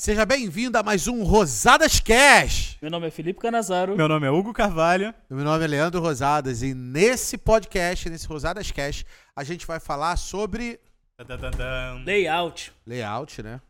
[0.00, 2.78] Seja bem-vindo a mais um Rosadas Cash.
[2.80, 3.94] Meu nome é Felipe Canazaro.
[3.94, 5.14] Meu nome é Hugo Carvalho.
[5.28, 9.04] Meu nome é Leandro Rosadas e nesse podcast, nesse Rosadas Cash,
[9.36, 10.80] a gente vai falar sobre.
[12.06, 12.72] Layout.
[12.86, 13.60] layout, né?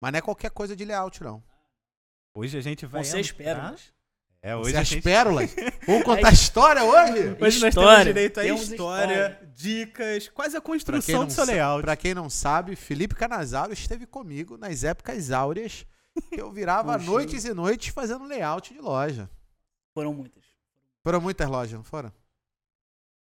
[0.00, 1.49] Mas não é qualquer coisa de layout, não.
[2.34, 3.04] Hoje a gente vai.
[3.04, 3.92] Ser as entrar- pérolas.
[4.42, 5.02] É, hoje Hoje a as gente.
[5.02, 5.54] pérolas.
[5.86, 7.12] Vamos contar a história hoje?
[7.12, 8.04] Hoje nós temos História.
[8.04, 9.52] direito a Temos história, história.
[9.54, 11.82] dicas, quase a construção do seu layout.
[11.82, 15.84] pra quem não sabe, Felipe Canazaro esteve comigo nas épocas áureas
[16.30, 17.10] que eu virava Puxa.
[17.10, 19.28] noites e noites fazendo layout de loja.
[19.92, 20.42] Foram muitas.
[21.04, 22.10] Foram muitas lojas, não foram?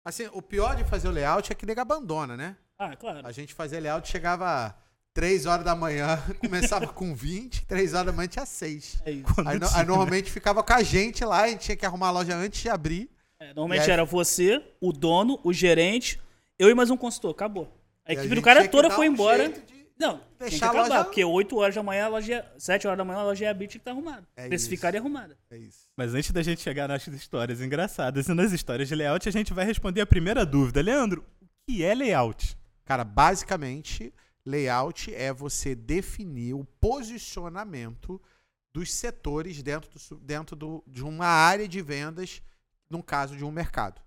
[0.05, 2.57] Assim, o pior de fazer o layout é que nega abandona, né?
[2.77, 3.25] Ah, claro.
[3.25, 4.77] A gente fazia layout, chegava
[5.15, 9.01] 3 horas da manhã, começava com 20, 3 horas da manhã tinha 6.
[9.07, 9.27] É isso.
[9.47, 9.85] Aí, no- aí né?
[9.85, 12.69] normalmente ficava com a gente lá, a gente tinha que arrumar a loja antes de
[12.69, 13.09] abrir.
[13.39, 16.21] É, normalmente aí- era você, o dono, o gerente,
[16.59, 17.31] eu e mais um consultor.
[17.31, 17.73] Acabou.
[18.05, 19.49] A E equipe gente do cara toda foi um embora.
[19.49, 19.63] de-
[19.97, 22.53] Não, tem que deixar a acabar, loja- porque 8 horas da manhã, a loja ia,
[22.59, 24.27] 7 horas da manhã, a loja ia abrir, tinha que estar arrumada.
[24.37, 25.39] É Precificada e arrumada.
[25.49, 25.85] É isso.
[25.97, 29.55] Mas antes da gente chegar nas histórias engraçadas e nas histórias de layout, a gente
[29.55, 30.83] vai responder a primeira dúvida.
[30.83, 32.57] Leandro, o que é layout?
[32.85, 34.13] Cara, basicamente,
[34.47, 38.21] layout é você definir o posicionamento
[38.73, 42.43] dos setores dentro, do dentro do- de uma área de vendas,
[42.91, 44.03] no caso de um mercado.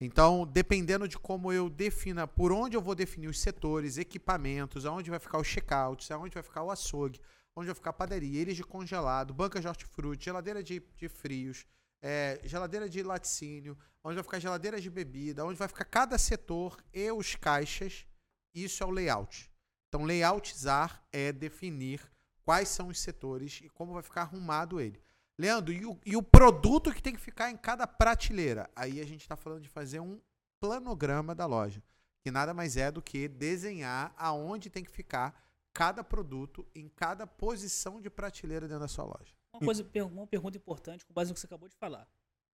[0.00, 5.10] Então, dependendo de como eu defina, por onde eu vou definir os setores, equipamentos, aonde
[5.10, 7.20] vai ficar os checkouts, aonde vai ficar o açougue,
[7.56, 11.66] onde vai ficar a padaria, ilhas de congelado, bancas de hortifruti, geladeira de, de frios,
[12.00, 16.76] é, geladeira de laticínio, onde vai ficar geladeira de bebida, onde vai ficar cada setor
[16.92, 18.06] e os caixas,
[18.54, 19.50] isso é o layout.
[19.88, 22.00] Então, layoutizar é definir
[22.42, 25.00] quais são os setores e como vai ficar arrumado ele.
[25.38, 28.68] Leandro, e o, e o produto que tem que ficar em cada prateleira?
[28.74, 30.20] Aí a gente está falando de fazer um
[30.60, 31.82] planograma da loja,
[32.24, 35.40] que nada mais é do que desenhar aonde tem que ficar
[35.72, 39.32] cada produto em cada posição de prateleira dentro da sua loja.
[39.52, 42.08] Uma, coisa, uma pergunta importante com base no que você acabou de falar.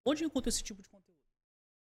[0.05, 1.19] Onde eu encontro esse tipo de conteúdo?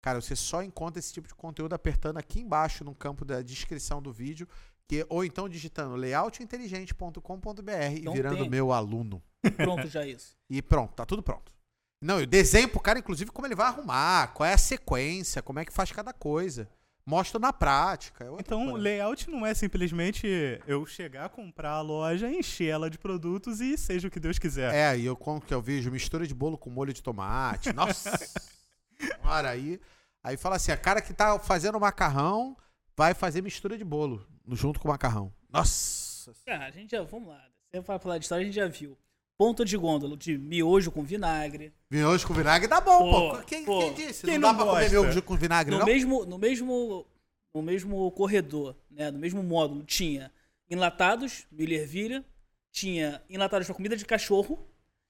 [0.01, 4.01] Cara, você só encontra esse tipo de conteúdo apertando aqui embaixo no campo da descrição
[4.01, 4.47] do vídeo,
[4.89, 8.50] que, ou então digitando layoutinteligente.com.br e virando tem.
[8.50, 9.22] meu aluno.
[9.55, 10.35] Pronto já isso.
[10.50, 11.53] E pronto, tá tudo pronto.
[12.01, 15.59] Não, eu desenho pro cara, inclusive, como ele vai arrumar, qual é a sequência, como
[15.59, 16.67] é que faz cada coisa.
[17.05, 18.25] Mostro na prática.
[18.25, 18.78] é Então, coisa.
[18.79, 20.28] layout não é simplesmente
[20.66, 24.73] eu chegar, comprar a loja, encher ela de produtos e seja o que Deus quiser.
[24.73, 27.72] É, e eu como que eu vejo mistura de bolo com molho de tomate.
[27.73, 28.11] Nossa!
[29.23, 29.79] Olha aí.
[30.23, 32.57] Aí fala assim: a cara que tá fazendo macarrão
[32.99, 35.33] vai fazer mistura de bolo junto com o macarrão.
[35.49, 36.33] Nossa!
[36.45, 37.01] Cara, a gente já.
[37.01, 37.41] Vamos lá.
[37.71, 38.97] Você vai falar de história, a gente já viu.
[39.37, 41.73] Ponta de gôndola de miojo com vinagre.
[41.89, 43.37] Miojo com vinagre dá bom, pô.
[43.37, 43.79] Pô, Quem, pô.
[43.79, 44.25] quem disse?
[44.25, 45.01] Quem não dá não pra comer gosta?
[45.01, 45.85] miojo com vinagre, No não?
[45.85, 47.05] mesmo, no mesmo.
[47.53, 49.09] No mesmo corredor, né?
[49.09, 50.29] No mesmo módulo, tinha
[50.69, 52.23] enlatados, milho e ervilha,
[52.69, 54.67] tinha enlatados pra comida de cachorro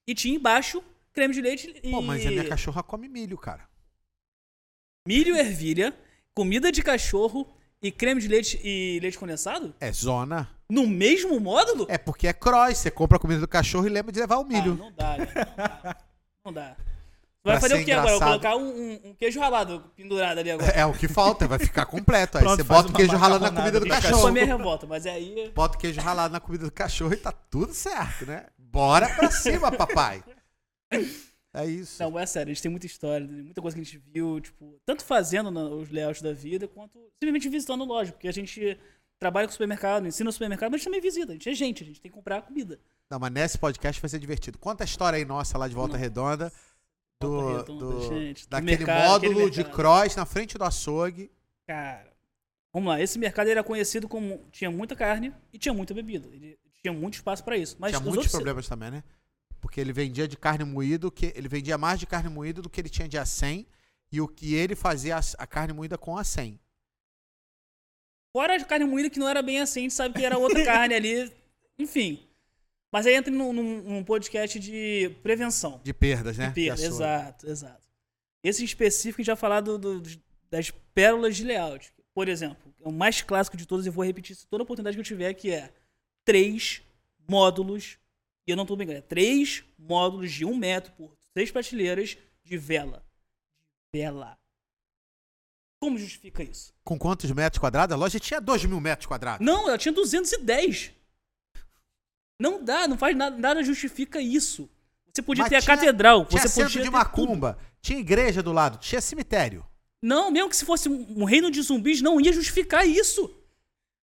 [0.07, 1.89] e tinha embaixo creme de leite e.
[1.89, 3.67] Pô, mas a minha cachorra come milho, cara.
[5.07, 5.93] Milho e ervilha,
[6.35, 7.51] comida de cachorro
[7.81, 9.73] e creme de leite e leite condensado?
[9.79, 10.49] É zona.
[10.69, 11.85] No mesmo módulo?
[11.89, 12.77] É porque é cross.
[12.77, 14.73] Você compra a comida do cachorro e lembra de levar o milho.
[14.73, 15.27] Ah, não dá, né?
[15.33, 15.97] Não dá.
[16.45, 16.75] Não dá.
[17.41, 18.15] Pra vai fazer o que agora?
[18.15, 18.29] engraçado.
[18.41, 20.71] Colocar um, um- um queijo ralado pendurado ali agora.
[20.71, 22.37] É o que falta, vai ficar completo.
[22.37, 24.21] Aí Pronto, você bota o queijo ralado na comida do cachorro.
[24.21, 25.49] foi a minha revolta, mas é aí.
[25.55, 28.45] Bota o queijo ralado na comida do cachorro e tá tudo certo, né?
[28.57, 30.21] Bora pra cima, papai.
[31.53, 32.01] É isso.
[32.03, 34.79] Não, é sério, a gente tem muita história, muita coisa que a gente viu, tipo,
[34.85, 35.47] tanto fazendo
[35.79, 38.77] os layouts da vida, quanto simplesmente visitando loja, porque a gente
[39.19, 41.83] trabalha com supermercado, ensina no supermercado, mas a gente também visita, a gente é gente,
[41.83, 42.79] a gente tem que comprar comida.
[43.09, 44.59] Não, mas nesse podcast vai ser divertido.
[44.59, 45.97] Conta a história aí nossa lá de Volta.
[45.97, 46.53] Redonda.
[47.19, 51.31] Do, Volta Redonda, do- gente, do daquele mercado, módulo de cross na frente do açougue.
[51.67, 52.13] Cara,
[52.71, 56.57] vamos lá, esse mercado era conhecido como, tinha muita carne e tinha muita bebida, ele
[56.81, 59.03] tinha muito espaço pra isso, mas Tinha os muitos outros- problemas também, né?
[59.69, 62.81] Porque ele vendia de carne moída, que ele vendia mais de carne moída do que
[62.81, 63.67] ele tinha de acém.
[64.11, 66.59] E o que ele fazia a, a carne moída com acém.
[68.35, 70.65] Fora a carne moída que não era bem assim, a gente sabe que era outra
[70.65, 71.31] carne ali.
[71.77, 72.27] Enfim.
[72.91, 75.79] Mas aí entra num, num- podcast de prevenção.
[75.83, 76.47] De perdas, né?
[76.47, 76.95] De perda, De açougue.
[77.03, 77.87] exato, exato.
[78.43, 80.01] Esse em específico a gente vai falar do- do-
[80.49, 81.93] das pérolas de layout.
[82.11, 85.01] Por exemplo, é o mais clássico de todos e vou repetir isso toda oportunidade que
[85.01, 85.71] eu tiver, que é
[86.25, 86.81] três
[87.27, 87.99] módulos,
[88.49, 92.57] e eu não tô brincando, é três módulos de um metro por seis prateleiras de
[92.57, 93.05] vela.
[93.93, 94.35] De vela.
[95.79, 96.73] Como justifica isso?
[96.83, 97.93] Com quantos metros quadrados?
[97.93, 99.45] A loja tinha 2 mil metros quadrados.
[99.45, 100.91] Não, ela tinha 210.
[102.41, 104.67] Não dá, não faz nada, nada justifica isso.
[105.13, 106.25] Você podia Mas ter a tinha- catedral.
[106.25, 106.91] Tinha você podia de ter tudo.
[106.91, 109.65] macumba, tinha igreja do lado, tinha cemitério.
[110.01, 113.31] Não, mesmo que se fosse um um reino de zumbis, não ia justificar isso.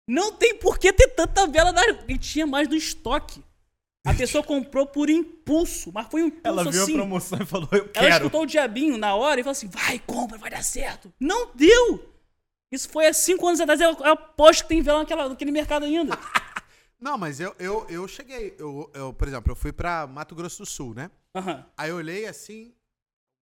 [0.06, 1.82] Não tem por que ter tanta vela na.
[2.08, 3.43] E tinha mais no estoque.
[4.06, 6.92] A pessoa comprou por impulso, mas foi um impulso Ela viu assim.
[6.92, 8.14] a promoção e falou, eu Ela quero.
[8.16, 11.12] escutou o diabinho na hora e falou assim: vai, compra, vai dar certo.
[11.18, 12.12] Não deu!
[12.70, 13.80] Isso foi há cinco anos atrás.
[13.80, 16.18] Eu, aposto que tem vela naquela, naquele mercado ainda.
[17.00, 18.54] Não, mas eu, eu, eu cheguei.
[18.58, 21.10] Eu, eu, por exemplo, eu fui pra Mato Grosso do Sul, né?
[21.34, 21.64] Aham.
[21.76, 22.74] Aí eu olhei assim,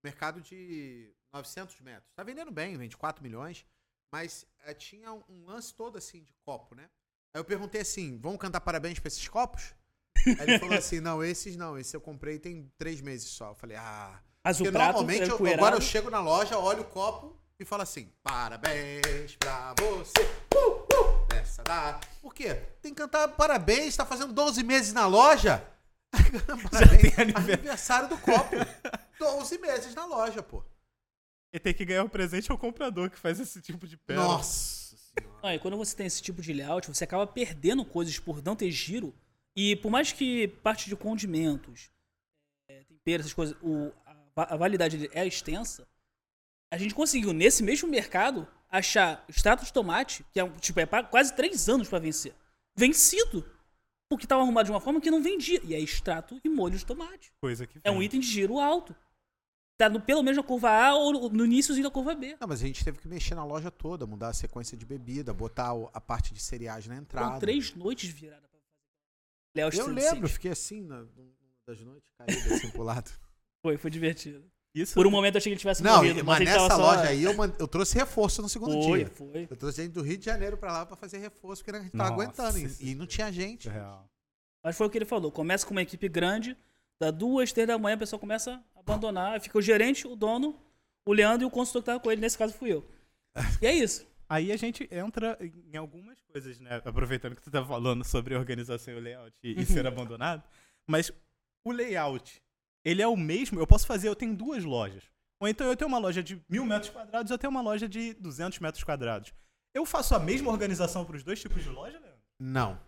[0.05, 2.11] mercado de 900 metros.
[2.15, 3.65] Tá vendendo bem, vende 4 milhões.
[4.13, 6.89] Mas eh, tinha um, um lance todo assim de copo, né?
[7.35, 9.75] Aí eu perguntei assim: vamos cantar parabéns pra esses copos?
[10.27, 13.51] Aí ele falou assim: não, esses não, esse eu comprei tem três meses só.
[13.51, 14.21] Eu falei: ah.
[14.45, 17.37] Mas o Porque prato normalmente é eu- agora eu chego na loja, olho o copo
[17.59, 20.13] e falo assim: parabéns pra você.
[20.55, 22.01] Uh, uh, nessa da.
[22.21, 22.55] Por quê?
[22.81, 25.67] Tem que cantar parabéns, tá fazendo 12 meses na loja.
[26.71, 28.09] Parabéns, tem aniversário.
[28.09, 28.55] do copo.
[29.19, 30.63] 12 meses na loja, pô.
[31.53, 34.29] E tem que ganhar o presente ao comprador que faz esse tipo de pérola.
[34.29, 35.55] Nossa senhora.
[35.55, 38.71] E quando você tem esse tipo de layout, você acaba perdendo coisas por não ter
[38.71, 39.15] giro.
[39.55, 41.91] E por mais que parte de condimentos,
[42.69, 43.93] é, temperos, essas coisas, o,
[44.35, 45.87] a, a validade é extensa,
[46.73, 50.87] a gente conseguiu, nesse mesmo mercado, achar extrato de tomate, que é, um- tipo, é
[50.87, 52.35] quase três anos pra vencer.
[52.75, 53.45] Vencido!
[54.09, 55.61] Porque tava arrumado de uma forma que não vendia.
[55.65, 57.33] E é extrato e molho de tomate.
[57.41, 58.07] Coisa que É um vende.
[58.07, 58.95] item de giro alto.
[59.79, 62.37] Tá no, pelo menos na curva A ou no- no iníciozinho da curva B.
[62.41, 65.33] Não, mas a gente teve que mexer na loja toda, mudar a sequência de bebida,
[65.33, 67.27] botar o- a parte de cereais na entrada.
[67.27, 68.51] Foram três noites viradas
[69.55, 71.05] layout Eu lembro, eu fiquei assim na,
[71.67, 73.11] das noites, caído assim pro lado.
[73.65, 74.45] Foi, foi divertido.
[74.75, 76.83] Isso Por um momento eu achei que ele tivesse Não, morrido, mas mas nessa tava
[76.83, 76.91] só...
[76.91, 79.13] loja aí eu, eu trouxe reforço no segundo Foi, dia.
[79.15, 79.47] foi.
[79.49, 81.93] Eu trouxe gente do Rio de Janeiro pra lá pra fazer reforço, porque a gente
[81.93, 82.59] tava Nossa, aguentando.
[82.59, 83.69] isso E, não tinha gente.
[83.69, 84.11] é real.
[84.65, 85.31] Mas foi o que ele falou.
[85.31, 86.57] Começa com uma equipe grande,
[87.01, 89.41] dá duas, três da manhã, a pessoa começa a abandonar.
[89.41, 90.59] Fica o gerente, o dono,
[91.07, 92.21] o Leandro e o consultor que tava com ele.
[92.21, 92.85] Nesse caso fui eu.
[93.61, 94.05] E é isso.
[94.33, 96.81] Aí a gente entra em algumas coisas, né?
[96.87, 100.43] Aproveitando que tu tá falando sobre organização e layout e, e ser abandonado.
[100.89, 101.13] Mas
[101.63, 102.43] o layout,
[102.83, 103.61] ele é o mesmo.
[103.61, 105.03] Eu posso fazer, eu tenho duas lojas.
[105.39, 108.15] Ou então eu tenho uma loja de mil metros quadrados, eu tenho uma loja de
[108.15, 109.35] 200 metros quadrados.
[109.75, 112.09] Eu faço a mesma organização para os dois tipos de loja, né?
[112.41, 112.81] Não.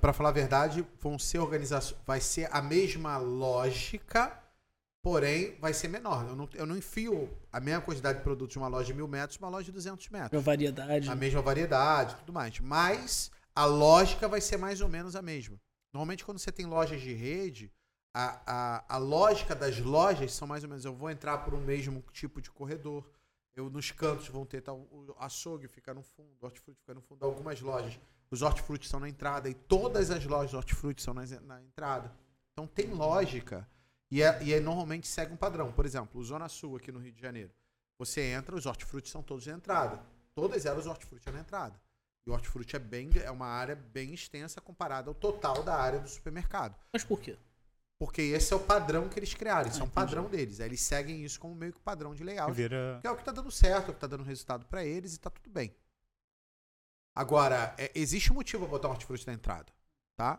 [0.00, 2.00] Pra falar a verdade, vão ser organizações.
[2.06, 4.42] Vai ser a mesma lógica,
[5.06, 6.26] porém vai ser menor.
[6.26, 9.06] Eu não, eu não enfio a mesma quantidade de produtos de uma loja de mil
[9.06, 10.40] metros numa loja de 200 metros.
[10.40, 11.08] A variedade.
[11.08, 12.58] A mesma variedade e tudo mais.
[12.58, 15.60] Mas a lógica vai ser mais ou menos a mesma.
[15.94, 17.72] Normalmente, quando você tem lojas de rede,
[18.12, 18.40] a,
[18.88, 20.84] a, a lógica das lojas são mais ou menos.
[20.84, 23.08] Eu vou entrar por um mesmo tipo de corredor.
[23.54, 27.00] Eu, nos cantos vão ter tal, o açougue fica no fundo, o hortifruti fica no
[27.00, 27.24] fundo.
[27.24, 27.96] Algumas lojas,
[28.28, 32.12] os hortifrutis são na entrada e todas as lojas hortifruti são nas- na, entrada.
[32.52, 33.66] Então tem lógica
[34.10, 35.72] e, é, e é, normalmente segue um padrão.
[35.72, 37.52] Por exemplo, o Zona Sul aqui no Rio de Janeiro.
[37.98, 40.00] Você entra, os hortifrutis são todos na entrada.
[40.34, 41.80] Todas elas os hortifruti é na entrada.
[42.26, 45.98] E o hortifruti é, bem, é uma área bem extensa comparada ao total da área
[46.00, 46.76] do supermercado.
[46.92, 47.38] Mas por quê?
[47.98, 49.70] Porque esse é o padrão que eles criaram.
[49.70, 50.60] Isso Ah, é um padrão deles.
[50.60, 52.52] Aí eles seguem isso como meio que padrão de layout.
[52.52, 52.98] Vira.
[53.00, 55.14] Que é o que tá dando certo, é o que tá dando resultado pra eles
[55.14, 55.74] e tá tudo bem.
[57.14, 59.72] Agora, é, existe um motivo pra botar um hortifruti na entrada,
[60.16, 60.38] tá?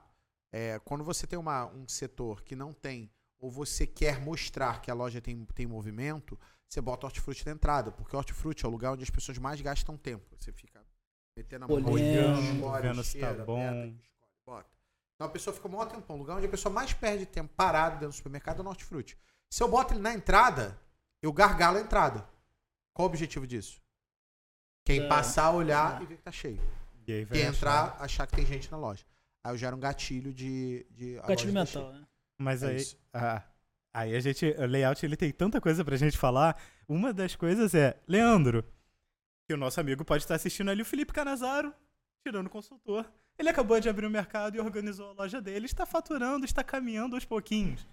[0.51, 4.89] É, quando você tem uma- um setor que não tem, ou você quer mostrar que
[4.89, 6.37] a loja tem, tem movimento,
[6.67, 9.61] você bota hortifruti na entrada, porque o hortifruti é o lugar onde as pessoas mais
[9.61, 10.35] gastam tempo.
[10.37, 10.83] Você fica
[11.35, 13.61] metendo a mão Olhando, vendo se tá bom.
[13.61, 14.01] escolhe,
[14.45, 14.69] bota.
[15.15, 16.15] Então a pessoa fica maior tempão.
[16.15, 19.17] O lugar onde a pessoa mais perde tempo parado dentro do supermercado é no hortifruti.
[19.49, 20.79] Se eu boto ele na entrada,
[21.21, 22.27] eu gargalo a entrada.
[22.93, 23.81] Qual o objetivo disso?
[24.85, 25.07] Quem É.
[25.07, 26.59] passar, olhar e ver que tá cheio.
[27.05, 29.05] Quem achar- entrar, achar que tem gente na loja.
[29.43, 30.85] Aí eu gero um gatilho de.
[30.91, 32.06] de Gatilho tá mental, né?
[32.37, 33.43] Mas É aí, ah,
[33.93, 36.61] aí a gente, o layout ele tem tanta coisa pra gente falar.
[36.87, 38.63] Uma das coisas é, Leandro,
[39.47, 41.73] que o nosso amigo pode estar assistindo ali, o Felipe Canazaro,
[42.25, 43.09] tirando consultor.
[43.37, 47.15] Ele acabou de abrir o mercado e organizou a loja dele, está faturando, está caminhando
[47.15, 47.87] aos pouquinhos.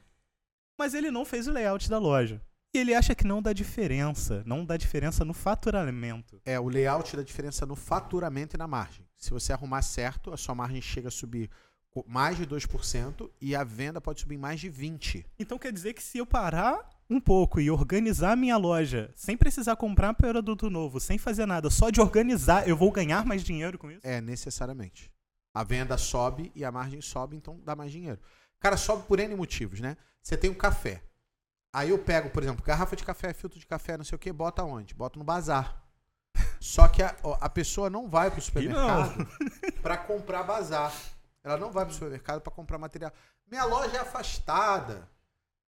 [0.78, 2.40] Mas ele não fez o layout da loja.
[2.74, 6.40] E ele acha que não dá diferença, não dá diferença no faturamento.
[6.44, 9.06] É, o layout da diferença no faturamento e na margem.
[9.16, 11.48] Se você arrumar certo, a sua margem chega a subir
[12.06, 15.24] mais de 2% e a venda pode subir mais de 20%.
[15.38, 19.36] Então quer dizer que se eu parar um pouco e organizar a minha loja, sem
[19.36, 23.44] precisar comprar um produto novo, sem fazer nada, só de organizar, eu vou ganhar mais
[23.44, 24.00] dinheiro com isso?
[24.02, 25.12] É, necessariamente.
[25.54, 28.18] A venda sobe e a margem sobe, então dá mais dinheiro.
[28.58, 29.96] Cara, sobe por N motivos, né?
[30.20, 31.02] Você tem o café.
[31.72, 34.32] Aí eu pego, por exemplo, garrafa de café, filtro de café, não sei o que,
[34.32, 34.94] bota onde?
[34.94, 35.84] Bota no bazar.
[36.58, 39.28] Só que a, a pessoa não vai pro supermercado
[39.82, 40.92] para comprar bazar.
[41.44, 43.12] Ela não vai pro supermercado para comprar material.
[43.46, 45.08] Minha loja é afastada.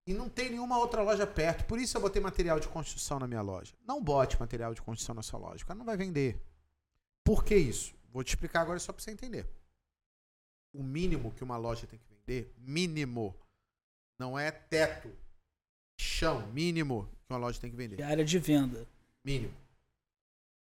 [0.06, 1.66] E não tem nenhuma outra loja perto.
[1.66, 3.74] Por isso eu botei material de construção na minha loja.
[3.84, 5.62] Não bote material de construção na sua loja.
[5.62, 6.40] O cara não vai vender.
[7.22, 7.94] Por que isso?
[8.10, 9.46] Vou te explicar agora só para você entender.
[10.72, 13.34] O mínimo que uma loja tem que vender, mínimo,
[14.18, 15.10] não é teto,
[15.98, 17.96] chão, mínimo que uma loja tem que vender.
[17.96, 18.86] De área de venda.
[19.24, 19.54] Mínimo.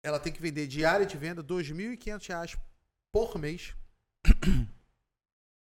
[0.02, 2.58] Ela tem que vender diária de venda 2.500 reais
[3.12, 3.76] por mês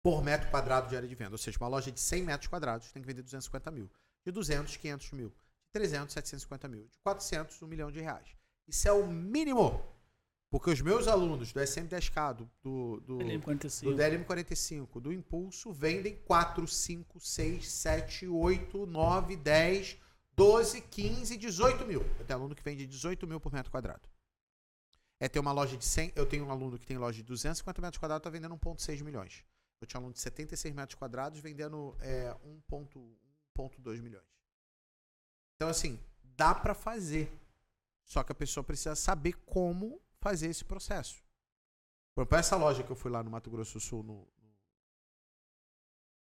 [0.08, 1.32] por metro quadrado de área de venda.
[1.32, 3.90] Ou seja, uma loja de 100 metros quadrados tem que vender 250 mil.
[4.24, 5.28] De 200, 500 mil.
[5.28, 6.88] De 300, 750 mil.
[6.88, 8.26] De 400, 1 milhão de reais.
[8.66, 9.82] Isso é o mínimo.
[10.50, 13.82] Porque os meus alunos do SM10K, do, do, do, LM45.
[13.82, 19.98] do DLM45, do Impulso, vendem 4, 5, 6, 7, 8, 9, 10,
[20.32, 22.00] 12, 15, 18 mil.
[22.18, 24.08] Eu tenho aluno que vende 18 mil por metro quadrado.
[25.20, 26.12] É ter uma loja de 100.
[26.16, 29.44] Eu tenho um aluno que tem loja de 250 metros quadrados, está vendendo 1,6 milhões.
[29.80, 32.34] Eu tinha um aluno de 76 metros quadrados vendendo é,
[32.68, 34.26] 1,2 milhões.
[35.54, 37.32] Então, assim, dá para fazer.
[38.04, 41.22] Só que a pessoa precisa saber como fazer esse processo.
[42.14, 44.56] Por exemplo, essa loja que eu fui lá no Mato Grosso do Sul, no, no,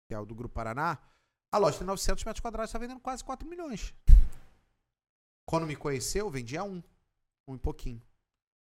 [0.06, 0.98] que é o do Grupo Paraná,
[1.50, 3.94] a loja tem 900 metros quadrados, está vendendo quase 4 milhões.
[5.46, 6.82] Quando me conheceu, vendia um,
[7.46, 8.02] um e pouquinho.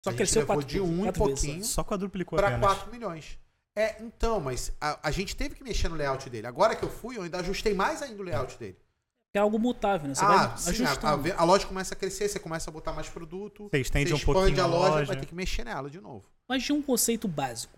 [0.04, 2.50] Só a gente cresceu levou quatro, de um e quatro vezes, pouquinho Só quadruplicou para
[2.50, 2.76] apenas.
[2.76, 3.40] 4 milhões.
[3.78, 6.48] É, então, mas a, a gente teve que mexer no layout dele.
[6.48, 8.76] Agora que eu fui, eu ainda ajustei mais ainda o layout dele.
[9.36, 10.16] É algo mutável, né?
[10.16, 11.32] Você ah, vai sim, a, ajustando.
[11.32, 14.16] a- a loja começa a crescer, você começa a botar mais produto, Você estende você
[14.16, 15.06] um pouquinho a a loja, loja.
[15.06, 16.26] vai ter que mexer nela de novo.
[16.50, 17.78] Mas de um conceito básico.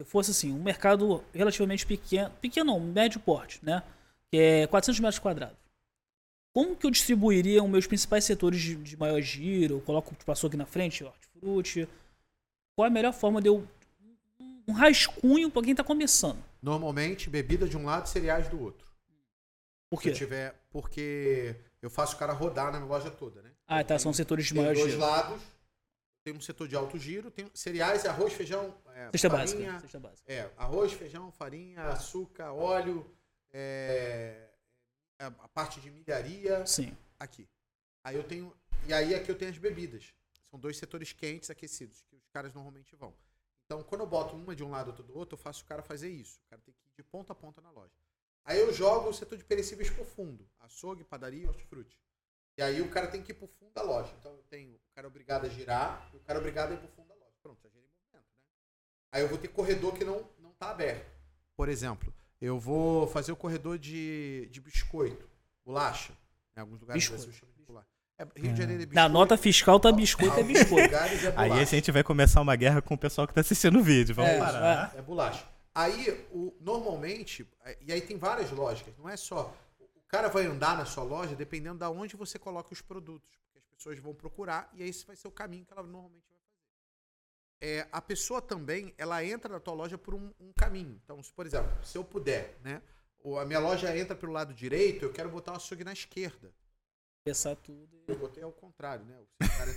[0.00, 3.84] Se fosse assim, um mercado relativamente pequeno, pequeno não, médio porte, né?
[4.32, 5.56] Que é 400 metros quadrados.
[6.52, 9.76] Como que eu distribuiria os meus principais setores de, de maior giro?
[9.76, 11.88] Eu coloco tipo, açougue na frente, hortifruti.
[12.76, 13.64] Qual é a melhor forma de eu...
[14.70, 16.38] Um rascunho pra quem tá começando.
[16.62, 18.86] Normalmente, bebida de um lado, cereais do outro.
[19.90, 20.18] Por Se eu quê?
[20.18, 23.50] tiver, porque eu faço o cara rodar na minha loja toda, né?
[23.66, 25.00] Ah, tá, são setores de Tem maior dois giro.
[25.00, 25.42] lados,
[26.22, 29.80] tem um setor de alto giro, tem cereais, arroz, feijão, é, Cesta farinha, básica.
[29.80, 30.32] Cesta básica.
[30.32, 33.10] É, arroz, feijão, farinha, açúcar, óleo,
[33.52, 34.48] é,
[35.18, 36.96] a a parte de milharia, Sim.
[37.18, 37.48] aqui.
[38.04, 38.54] Aí eu tenho.
[38.86, 40.14] E aí aqui eu tenho as bebidas.
[40.48, 43.12] São dois setores quentes, aquecidos, que os caras normalmente vão.
[43.70, 45.80] Então, quando eu boto uma de um lado outra do outro, eu faço o cara
[45.80, 46.40] fazer isso.
[46.44, 47.94] O cara tem que ir de ponta a ponta na loja.
[48.44, 50.44] Aí eu jogo o setor de perecíveis pro fundo.
[50.58, 51.96] Açougue, padaria e hortifruti.
[52.58, 54.12] E aí o cara tem que ir pro fundo da loja.
[54.18, 56.88] Então eu tenho o cara obrigado a girar e o cara obrigado a ir pro
[56.88, 57.32] fundo da loja.
[57.40, 58.22] Pronto, já gerei movimento, né?
[59.12, 61.08] Aí eu vou ter corredor que não, não tá aberto.
[61.54, 65.30] Por exemplo, eu vou fazer o corredor de, de biscoito,
[65.64, 66.12] bolacha.
[66.56, 67.46] Em alguns lugares Biscoito.
[68.36, 68.94] Rio de Janeiro é biscoito.
[68.94, 70.94] Na nota fiscal tá biscoito, é biscoito.
[70.94, 73.82] é Aí a gente vai começar uma guerra com o pessoal que tá assistindo o
[73.82, 74.14] vídeo.
[74.14, 74.94] Vamos É, parar.
[74.96, 75.44] É bolacha.
[75.74, 79.54] Aí, o, normalmente, é, e aí tem várias lógicas, não é só.
[79.78, 83.30] O cara vai andar na sua loja dependendo da onde você coloca os produtos.
[83.44, 86.38] Porque as pessoas vão procurar e esse vai ser o caminho que ela normalmente vai
[86.38, 87.80] fazer.
[87.80, 91.00] É, a pessoa também, ela entra na tua loja por um, um caminho.
[91.04, 92.82] Então, se, por exemplo, se eu puder, né?
[93.38, 96.50] A minha loja entra pelo lado direito, eu quero botar o açougue na esquerda.
[97.24, 98.02] Pensar tudo.
[98.08, 99.18] Eu botei ao contrário, né?
[99.18, 99.72] O cara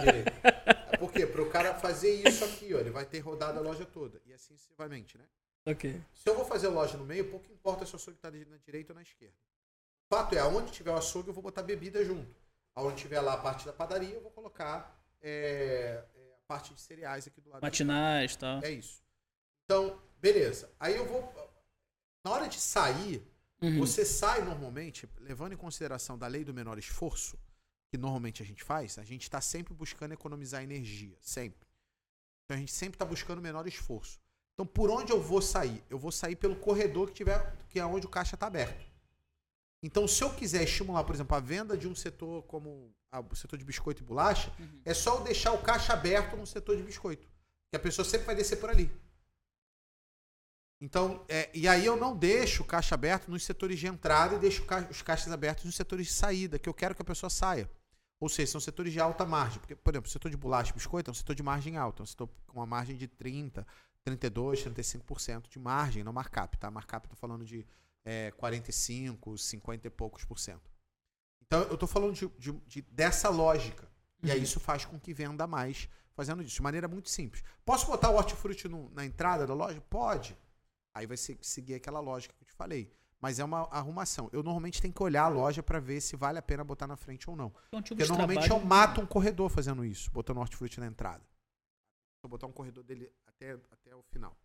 [0.00, 0.30] direita.
[0.92, 1.26] É por quê?
[1.26, 4.20] Para o cara fazer isso aqui, ó, ele vai ter rodado a loja toda.
[4.26, 5.24] E assim sucessivamente, né?
[5.64, 6.00] Ok.
[6.12, 8.92] Se eu vou fazer loja no meio, pouco importa se o açougue está na direita
[8.92, 9.34] ou na esquerda.
[10.10, 12.34] O fato é, aonde tiver o açougue, eu vou botar bebida junto.
[12.74, 16.80] Aonde tiver lá a parte da padaria, eu vou colocar é, é, a parte de
[16.80, 17.62] cereais aqui do lado.
[17.62, 18.62] Matinais e tal.
[18.64, 19.02] É isso.
[19.64, 20.70] Então, beleza.
[20.80, 21.32] Aí eu vou.
[22.24, 23.22] Na hora de sair,
[23.62, 23.78] Uhum.
[23.78, 27.38] você sai normalmente, levando em consideração da lei do menor esforço,
[27.90, 31.16] que normalmente a gente faz, a gente está sempre buscando economizar energia.
[31.20, 31.66] Sempre.
[32.44, 34.20] Então a gente sempre está buscando o menor esforço.
[34.54, 35.82] Então, por onde eu vou sair?
[35.88, 38.84] Eu vou sair pelo corredor que tiver, que é onde o caixa está aberto.
[39.82, 42.94] Então, se eu quiser estimular, por exemplo, a venda de um setor como
[43.30, 44.80] o setor de biscoito e bolacha, Uhum.
[44.84, 47.26] é só eu deixar o caixa aberto no setor de biscoito.
[47.70, 48.90] Que a pessoa sempre vai descer por ali.
[50.84, 54.38] Então, é, e aí eu não deixo o caixa aberto nos setores de entrada e
[54.40, 57.30] deixo ca- os caixas abertos nos setores de saída, que eu quero que a pessoa
[57.30, 57.70] saia.
[58.20, 59.60] Ou seja, são setores de alta margem.
[59.60, 62.02] Porque, por exemplo, o setor de bolacha e biscoito é um setor de margem alta,
[62.02, 63.64] é um setor com uma margem de 30%,
[64.04, 66.68] 32%, 35% de margem, não markup, tá?
[66.68, 67.64] Markup tô falando de
[68.04, 70.68] é, 45%, 50 e poucos por cento.
[71.46, 73.88] Então, eu tô falando de, de- de- dessa lógica.
[74.24, 77.42] E aí isso faz com que venda mais fazendo isso, de maneira muito simples.
[77.64, 79.80] Posso botar o hortifruti no- na entrada da loja?
[79.88, 80.36] Pode.
[80.94, 82.92] Aí vai se- seguir aquela lógica que eu te falei.
[83.20, 84.28] Mas é uma arrumação.
[84.32, 86.96] Eu normalmente tenho que olhar a loja para ver se vale a pena botar na
[86.96, 87.54] frente ou não.
[87.72, 91.24] Um tipo Porque normalmente trabalho- eu mato um corredor fazendo isso, botando hortifruti na entrada.
[92.22, 94.36] Vou botar um corredor dele até, até o final.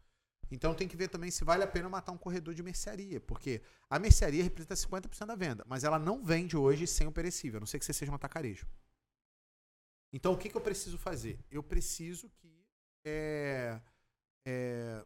[0.49, 3.61] Então tem que ver também se vale a pena matar um corredor de mercearia, porque
[3.89, 7.59] a mercearia representa 50% da venda, mas ela não vende hoje sem o perecível, a
[7.61, 8.65] não ser que você seja um atacarejo.
[10.13, 11.37] Então o que, que eu preciso fazer?
[11.51, 12.65] Eu preciso que
[13.05, 13.81] é,
[14.45, 15.05] é,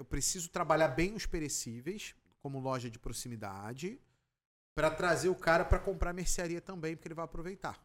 [0.00, 4.00] eu preciso trabalhar bem os perecíveis como loja de proximidade
[4.74, 7.78] para trazer o cara para comprar mercearia também, porque ele vai aproveitar.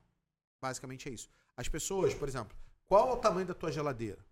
[0.61, 1.29] Basicamente é isso.
[1.57, 2.55] As pessoas, por exemplo,
[2.87, 4.25] qual é o tamanho da tua geladeira?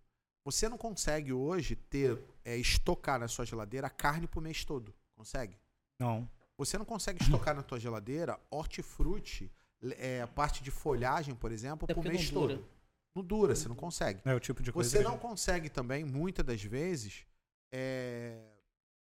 [0.46, 4.94] Você não consegue hoje ter é, estocar na sua geladeira carne pro mês todo.
[5.14, 5.58] Consegue?
[6.00, 6.30] Não.
[6.58, 9.52] Você não consegue estocar na tua geladeira hortifruti,
[9.98, 12.56] é, a parte de folhagem, por exemplo, pro porque mês não dura.
[12.56, 12.70] todo.
[13.14, 14.22] Não dura, você não consegue.
[14.24, 17.26] É o tipo de coisa Você não consegue também, muitas das vezes,
[17.76, 18.38] é,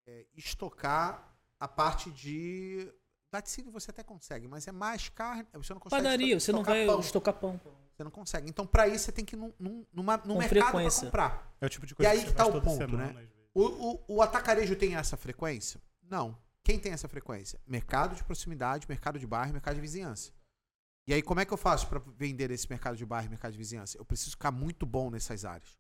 [0.05, 2.93] é, estocar a parte de.
[3.31, 5.47] Laticínio você até consegue, mas é mais carne.
[5.53, 6.99] Você não consegue Padaria, você não vai pão.
[6.99, 7.59] estocar pão.
[7.95, 8.47] Você não consegue.
[8.49, 11.05] Então, pra isso, você tem que ir num, num, numa, num Com mercado pra frequência.
[11.05, 11.55] comprar.
[11.59, 13.09] É o tipo de E coisa aí que tá o ponto, semana, né?
[13.09, 13.33] às vezes.
[13.53, 15.81] O, o, o atacarejo tem essa frequência?
[16.03, 16.37] Não.
[16.63, 17.59] Quem tem essa frequência?
[17.65, 20.31] Mercado de proximidade, mercado de bairro, mercado de vizinhança.
[21.07, 23.57] E aí, como é que eu faço para vender esse mercado de bairro, mercado de
[23.57, 23.97] vizinhança?
[23.97, 25.77] Eu preciso ficar muito bom nessas áreas.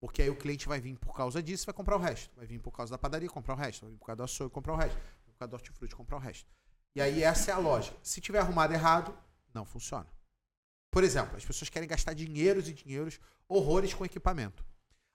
[0.00, 2.34] Porque aí o cliente vai vir por causa disso, vai comprar o resto.
[2.34, 3.82] Vai vir por causa da padaria, comprar o resto.
[3.82, 4.94] Vai vir por causa do açougue, comprar o resto.
[4.94, 6.50] Vai vir por causa do hortifruti, comprar o resto.
[6.94, 7.96] E aí essa é a lógica.
[8.02, 9.16] Se tiver arrumado errado,
[9.52, 10.06] não funciona.
[10.90, 14.64] Por exemplo, as pessoas querem gastar dinheiros e dinheiros, horrores com equipamento.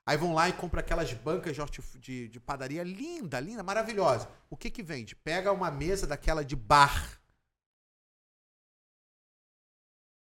[0.05, 4.29] Aí vão lá e compram aquelas bancas de, de, de padaria linda, linda, maravilhosa.
[4.49, 5.15] O que que vende?
[5.15, 7.19] Pega uma mesa daquela de bar.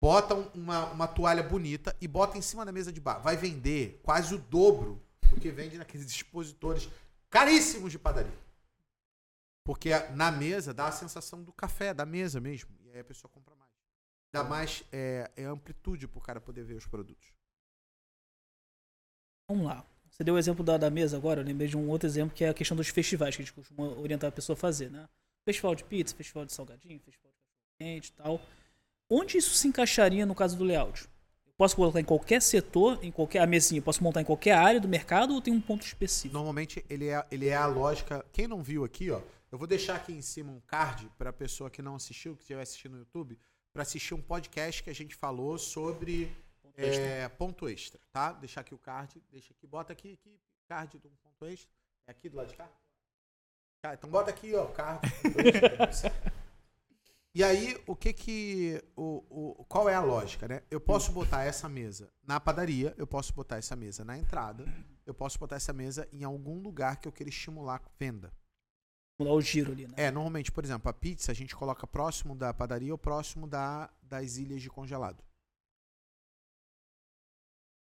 [0.07, 3.19] Bota um- uma, uma toalha bonita e bota em cima da mesa de bar.
[3.19, 6.89] Vai vender quase o dobro do que vende naqueles expositores
[7.29, 8.39] caríssimos de padaria.
[9.65, 12.71] Porque na mesa dá a sensação do café, da mesa mesmo.
[12.85, 13.69] E aí a pessoa compra mais.
[14.33, 17.33] Dá mais é, é amplitude pro cara poder ver os produtos.
[19.51, 19.85] Vamos lá.
[20.09, 22.45] Você deu o exemplo da, da mesa agora, eu lembrei de um outro exemplo que
[22.45, 25.09] é a questão dos festivais que a gente costuma orientar a pessoa a fazer, né?
[25.45, 28.41] Festival de pizza, festival de salgadinho, festival de quente e tal.
[29.09, 31.05] Onde isso se encaixaria no caso do layout?
[31.47, 34.53] Eu posso colocar em qualquer setor, em qualquer a mesinha, eu posso montar em qualquer
[34.53, 36.35] área do mercado ou tem um ponto específico?
[36.35, 38.25] Normalmente ele é, ele é a lógica.
[38.33, 41.33] Quem não viu aqui, ó, eu vou deixar aqui em cima um card para a
[41.33, 43.39] pessoa que não assistiu, que estiver assistindo no YouTube,
[43.73, 46.31] para assistir um podcast que a gente falou sobre
[46.63, 47.05] Ponto extra.
[47.05, 48.33] é, ponto extra, tá?
[48.33, 51.71] Deixar aqui o card, deixa aqui, bota aqui, aqui card do ponto extra.
[52.07, 52.69] É aqui do lado de cá?
[53.81, 55.01] Tá, então bota aqui, ó, card.
[57.37, 60.63] E aí, o que que o, o qual é a lógica, né?
[60.71, 64.65] Eu posso botar essa mesa na padaria, eu posso botar essa mesa na entrada,
[65.05, 68.33] eu posso botar essa mesa em algum lugar que eu queira estimular a venda.
[69.19, 69.93] Lá o giro ali, né?
[69.99, 73.91] É, normalmente, por exemplo, a pizza a gente coloca próximo da padaria ou próximo da,
[74.01, 75.23] das ilhas de congelado.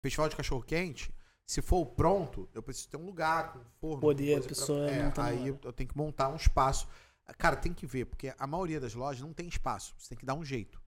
[0.02, 1.14] Festival de cachorro quente,
[1.46, 4.00] se for pronto, eu preciso ter um lugar com forno.
[4.00, 6.88] Poder a pessoa é, montar na aí eu tenho que montar um espaço.
[7.38, 9.94] Cara, tem que ver, porque a maioria das lojas não tem espaço.
[9.98, 10.82] Você tem que dar um jeito.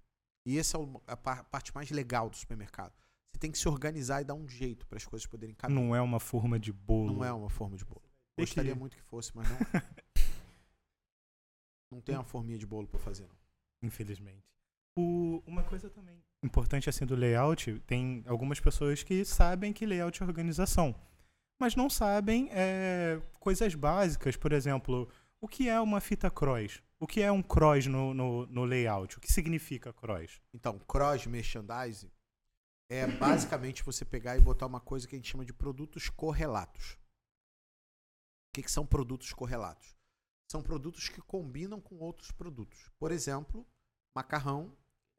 [0.47, 2.93] E essa é a par- parte mais legal do supermercado.
[3.33, 5.75] Você tem que se organizar e dar um jeito para as coisas poderem caber.
[5.75, 7.13] Não é uma forma de bolo.
[7.15, 8.03] Não é uma forma de bolo.
[8.37, 9.59] Tem Gostaria que- muito que fosse, mas não.
[11.93, 13.37] não tem uma forminha de bolo pra fazer, não.
[13.83, 14.45] Infelizmente.
[14.97, 20.23] O- uma coisa também importante assim do layout, tem algumas pessoas que sabem que layout
[20.23, 20.95] é organização,
[21.61, 25.09] mas não sabem é, coisas básicas, por exemplo,
[25.45, 26.83] o que é uma fita cross?
[26.99, 29.19] O que é um cross no, no, no layout?
[29.19, 30.41] O que significa cross?
[30.55, 32.11] Então, cross merchandising
[32.89, 36.93] é basicamente você pegar e botar uma coisa que a gente chama de produtos correlatos.
[36.93, 39.95] O que, que são produtos correlatos?
[40.51, 42.89] São produtos que combinam com outros produtos.
[42.99, 43.67] Por exemplo,
[44.17, 44.71] macarrão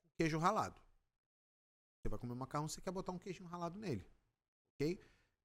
[0.01, 0.81] com queijo ralado.
[2.01, 4.09] Você vai comer macarrão, você quer botar um queijo ralado nele.
[4.73, 4.99] Ok?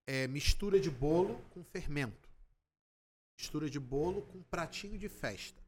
[0.06, 2.29] É, mistura de bolo com fermento.
[3.40, 5.58] Mistura de bolo com pratinho de festa.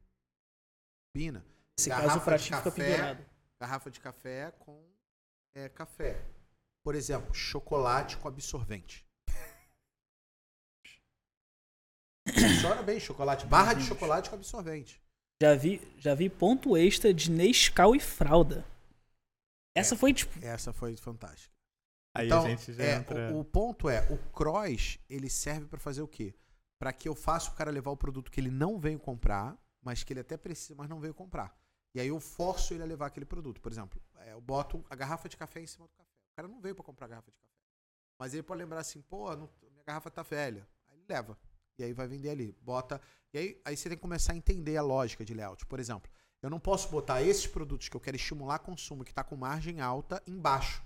[1.15, 1.43] Combina.
[1.79, 2.91] Nesse garrafa caso, o de pratinho fica café.
[2.91, 3.27] pendurado.
[3.59, 4.85] Garrafa de café com
[5.55, 6.23] é, café.
[6.85, 9.07] Por exemplo, chocolate com absorvente.
[12.29, 13.47] Funciona bem, chocolate.
[13.47, 15.01] Barra de chocolate com absorvente.
[15.43, 18.67] Já vi, já vi ponto extra de Nescau e fralda.
[19.75, 19.99] Essa É.
[19.99, 20.45] foi tipo.
[20.45, 21.55] Essa foi fantástica.
[22.15, 23.33] Aí então, a gente já é, entra.
[23.33, 26.35] o, o ponto é, o cross, ele serve para fazer o quê?
[26.83, 30.03] Para que eu faça o cara levar o produto que ele não veio comprar, mas
[30.03, 31.57] que ele até precisa, mas não veio comprar.
[31.95, 33.61] E aí eu forço ele a levar aquele produto.
[33.61, 36.11] Por exemplo, é, eu boto a garrafa de café em cima do café.
[36.33, 37.55] O cara não veio para comprar a garrafa de café.
[38.19, 40.69] Mas ele pode lembrar assim, pô, não- minha garrafa tá velha.
[40.89, 41.39] Aí ele leva.
[41.79, 42.51] E aí vai vender ali.
[42.61, 43.01] Bota.
[43.33, 45.65] E aí, aí você tem que começar a entender a lógica de layout.
[45.67, 46.11] Por exemplo,
[46.43, 49.81] eu não posso botar esses produtos que eu quero estimular consumo, que está com margem
[49.81, 50.83] alta, embaixo.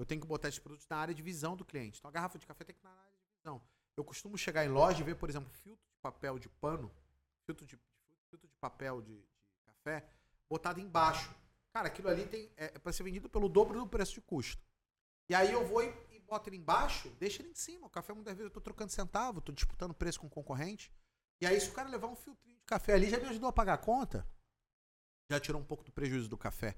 [0.00, 2.00] Eu tenho que botar esses produtos na área de visão do cliente.
[2.00, 3.62] Então a garrafa de café tem que estar na área de visão.
[3.96, 6.92] Eu costumo chegar em loja e ver, por exemplo, filtro de papel de pano,
[7.44, 7.78] filtro de,
[8.28, 10.06] filtro de papel de, de café,
[10.48, 11.34] botado embaixo.
[11.72, 14.62] Cara, aquilo ali tem, é, é para ser vendido pelo dobro do preço de custo.
[15.28, 17.86] E aí eu vou e, e boto ele embaixo, deixa ele em cima.
[17.86, 20.92] O café muitas vezes eu tô trocando centavo, tô disputando preço com concorrente.
[21.40, 23.52] E aí se o cara levar um filtrinho de café ali, já me ajudou a
[23.52, 24.26] pagar a conta.
[25.30, 26.76] Já tirou um pouco do prejuízo do café.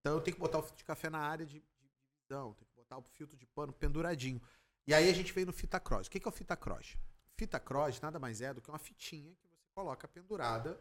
[0.00, 1.90] Então eu tenho que botar o filtro de café na área de, de
[2.22, 4.42] visão, tenho que botar o filtro de pano penduradinho.
[4.86, 6.06] E aí a gente vem no fita cross.
[6.06, 6.96] O que é o fita cross?
[7.36, 10.78] Fita cross nada mais é do que uma fitinha que você coloca pendurada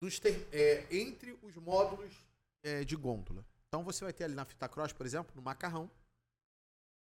[0.00, 2.12] nos ter, é, entre os módulos
[2.62, 3.44] é, de gôndola.
[3.68, 5.90] Então você vai ter ali na fita cross, por exemplo, no macarrão,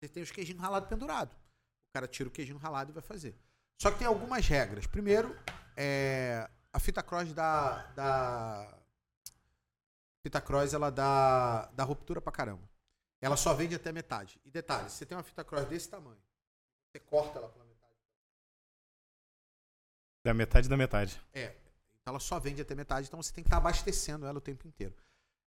[0.00, 1.35] você tem os queijinhos ralados pendurados.
[1.35, 3.35] O cara tira o queijinho ralado e vai fazer.
[3.81, 4.87] Só que tem algumas regras.
[4.87, 5.37] Primeiro,
[5.77, 8.79] é, a fita cross da, da
[10.22, 12.68] fita cross ela dá, dá ruptura pra caramba.
[13.24, 14.38] Ela só vende até metade.
[14.44, 16.20] E detalhe, você tem uma fita cross desse tamanho,
[16.87, 17.94] você corta ela pela metade.
[20.22, 21.18] Da metade da metade.
[21.32, 21.56] É.
[22.02, 24.42] Então ela só vende até metade, então você tem que estar tá abastecendo ela o
[24.42, 24.94] tempo inteiro.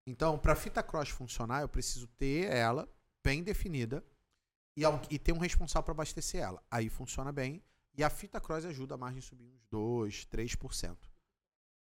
[0.04, 2.88] Então, para a fita cross funcionar, eu preciso ter ela
[3.22, 4.02] bem definida
[4.76, 6.60] e, e ter um responsável para abastecer ela.
[6.68, 7.62] Aí funciona bem.
[7.94, 10.96] E a fita cross ajuda a margem a subir uns 2, 3%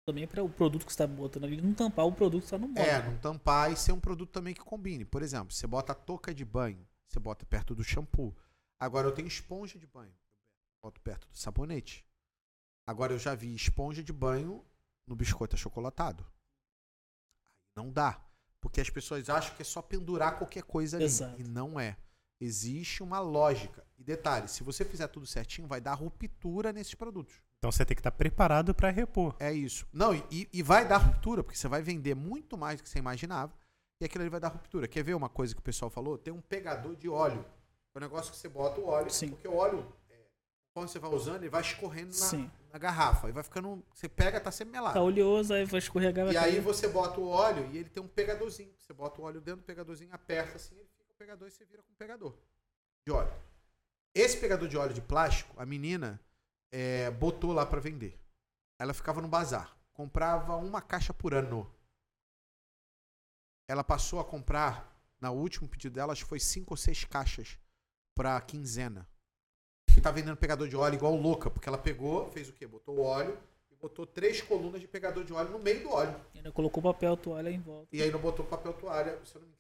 [0.08, 2.58] também para o produto que você está botando ali não tampar o produto que está
[2.58, 2.86] no móvel.
[2.86, 5.04] É, não tampar e ser um produto também que combine.
[5.04, 8.34] Por exemplo, você bota a touca de banho, você bota perto do shampoo.
[8.80, 10.16] Agora eu tenho esponja de banho,
[10.82, 12.06] boto perto do sabonete.
[12.88, 14.66] Agora eu já vi esponja de banho
[15.06, 16.26] no biscoito achocolatado.
[17.76, 18.24] Não dá.
[18.62, 21.04] Porque as pessoas acham que é só pendurar qualquer coisa ali.
[21.04, 21.42] Exato.
[21.42, 21.98] E não é.
[22.40, 23.86] Existe uma lógica.
[23.98, 27.42] E detalhe, se você fizer tudo certinho, vai dar ruptura nesses produtos.
[27.60, 29.36] Então você tem que estar preparado para repor.
[29.40, 29.88] É isso.
[29.92, 33.00] Não, e, e vai dar ruptura, porque você vai vender muito mais do que você
[33.00, 33.52] imaginava.
[34.00, 34.88] E aquilo ali vai dar ruptura.
[34.88, 36.18] Quer ver uma coisa que o pessoal falou?
[36.18, 37.44] Tem um pegador de óleo.
[37.96, 39.10] É um negócio que você bota o óleo.
[39.10, 39.30] Sim.
[39.30, 40.16] Porque o óleo, é,
[40.72, 43.28] quando você vai usando, ele vai escorrendo na, na, garrafa.
[43.28, 43.84] E vai ficando.
[43.92, 44.94] Você pega, tá sempre melado.
[44.94, 46.32] Tá oleoso, aí vai escorregar.
[46.32, 48.72] E aí você bota o óleo e ele tem um pegadorzinho.
[48.78, 51.66] Você bota o óleo dentro do pegadorzinho, aperta assim, ele fica o pegador e você
[51.66, 52.36] vira com o pegador
[53.04, 53.34] de óleo.
[54.14, 56.22] Esse pegador de óleo de plástico, a menina
[56.72, 58.20] é, botou lá para vender.
[58.80, 59.76] Ela ficava no bazar.
[59.94, 61.70] Comprava uma caixa por ano.
[63.68, 67.60] Ela passou a comprar, na último pedido dela, acho que foi cinco ou seis caixas
[68.16, 69.08] pra quinzena.
[69.98, 72.68] E tá vendendo pegador de óleo igual louca, porque ela pegou, fez o quê?
[72.68, 73.38] Botou o óleo
[73.72, 76.16] e botou três colunas de pegador de óleo no meio do óleo.
[76.34, 77.96] E ainda colocou papel toalha em volta.
[77.96, 79.58] E aí não botou papel toalha, se eu não me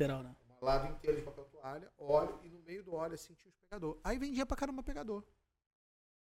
[0.00, 0.34] Lateral, né?
[0.60, 2.49] Um lado inteiro de papel toalha, óleo e
[2.94, 3.98] óleo assim tinha os pegador.
[4.02, 5.24] Aí vendia pra caramba pegador.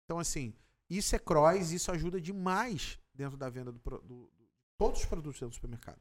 [0.05, 0.53] Então, assim,
[0.89, 4.29] isso é cross, isso ajuda demais dentro da venda do, do, do
[4.77, 5.99] todos os produtos dentro do supermercado.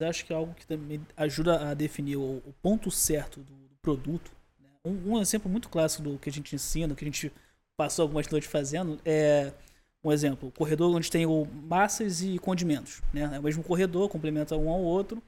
[0.00, 3.76] Acho que é algo que também ajuda a definir o, o ponto certo do, do
[3.80, 4.32] produto.
[4.58, 4.68] Né?
[4.84, 7.32] Um, um, exemplo muito clássico do que a gente ensina, que a gente
[7.76, 9.52] passou algumas noites fazendo, é
[10.04, 13.00] um exemplo, o corredor onde tem o massas e condimentos.
[13.12, 13.22] Né?
[13.34, 15.22] É o mesmo corredor, complementa um ao outro.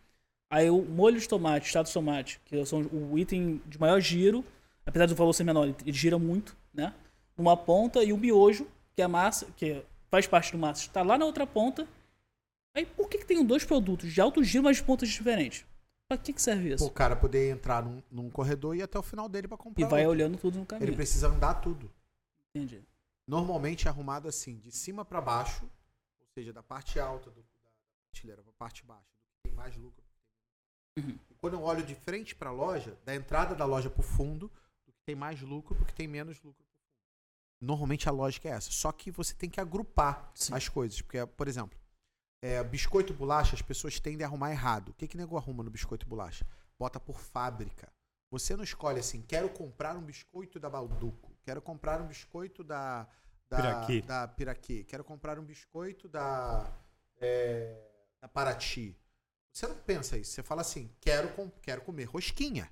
[0.51, 4.45] Aí o molho de tomate, estado de tomate, que são o item de maior giro,
[4.87, 6.95] apesar do valor ser menor, ele gira muito, né?
[7.37, 11.03] Numa ponta e o miojo, que é a massa, que faz parte do massa, está
[11.03, 11.87] lá na outra ponta.
[12.75, 15.65] Aí por que, que tem dois produtos de alto giro, mas de pontas diferentes?
[16.09, 16.85] Pra que, que serve isso?
[16.85, 19.85] O cara poder entrar num, num corredor e ir até o final dele para comprar.
[19.85, 20.11] E vai outro.
[20.11, 20.89] olhando tudo no caminho.
[20.89, 21.91] Ele precisa andar tudo.
[22.55, 22.83] Entendi.
[23.27, 25.65] Normalmente é arrumado assim, de cima para baixo,
[26.21, 27.71] ou seja, da parte alta do, da
[28.13, 30.05] prateleira para parte baixa, do que tem mais lucro
[30.97, 31.19] Uhum.
[31.29, 34.05] E quando eu olho de frente para a loja, da entrada da loja para o
[34.05, 34.51] fundo,
[35.05, 36.65] tem mais lucro, do que tem menos lucro.
[37.61, 38.71] Normalmente a lógica é essa.
[38.71, 40.55] Só que você tem que agrupar Sim.
[40.55, 41.01] as coisas.
[41.01, 41.79] Porque, por exemplo,
[42.43, 44.91] é, biscoito e bolacha, as pessoas tendem a arrumar errado.
[44.91, 46.47] O que, que nego arruma no biscoito e bolacha?
[46.79, 47.91] Bota por fábrica.
[48.31, 53.07] Você não escolhe assim, quero comprar um biscoito da Balduco, quero comprar um biscoito da,
[53.49, 56.69] da Piraquê, da Piraquê quero comprar um biscoito da,
[57.21, 57.81] é,
[58.21, 58.99] da Paraty.
[59.53, 60.33] Você não pensa isso.
[60.33, 62.69] Você fala assim: quero, quero comer rosquinha.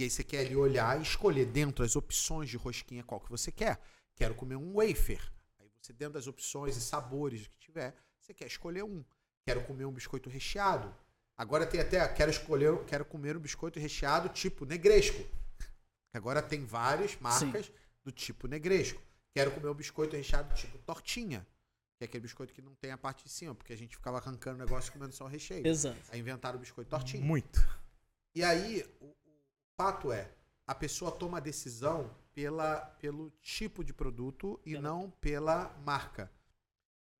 [0.00, 3.28] E aí você quer ali olhar e escolher dentro das opções de rosquinha qual que
[3.28, 3.78] você quer.
[4.16, 5.20] Quero comer um wafer.
[5.58, 9.04] Aí você, dentro das opções e sabores que tiver, você quer escolher um.
[9.44, 10.90] Quero comer um biscoito recheado.
[11.36, 15.22] Agora tem até, quero escolher, quero comer um biscoito recheado tipo negresco.
[16.14, 17.72] Agora tem várias marcas Sim.
[18.02, 19.02] do tipo negresco.
[19.34, 21.46] Quero comer um biscoito recheado tipo tortinha.
[21.98, 24.16] Que é aquele biscoito que não tem a parte de cima, porque a gente ficava
[24.16, 25.66] arrancando o negócio e comendo só o recheio.
[25.66, 25.98] Exato.
[26.10, 27.22] Aí inventaram o biscoito tortinho.
[27.22, 27.60] Muito.
[28.34, 28.88] E aí,
[29.80, 30.30] fato é,
[30.66, 36.30] a pessoa toma a decisão pela, pelo tipo de produto e não pela marca.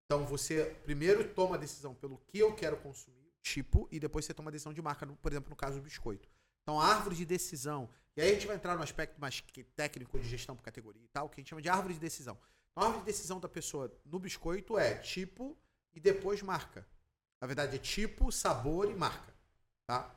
[0.04, 4.34] Então você primeiro toma a decisão pelo que eu quero consumir, tipo, e depois você
[4.34, 6.28] toma a decisão de marca, por exemplo, no caso do biscoito.
[6.62, 7.88] Então, a árvore de decisão.
[8.14, 9.42] E aí a gente vai entrar no aspecto mais
[9.74, 12.36] técnico de gestão por categoria e tal, que a gente chama de árvore de decisão.
[12.72, 15.56] Então, a árvore de decisão da pessoa no biscoito é tipo
[15.94, 16.86] e depois marca.
[17.40, 19.34] Na verdade, é tipo, sabor e marca.
[19.86, 20.14] Tá?